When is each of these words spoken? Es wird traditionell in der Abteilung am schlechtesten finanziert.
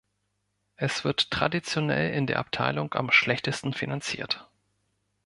Es 0.77 1.03
wird 1.03 1.29
traditionell 1.29 2.11
in 2.11 2.25
der 2.25 2.39
Abteilung 2.39 2.91
am 2.95 3.11
schlechtesten 3.11 3.71
finanziert. 3.71 4.49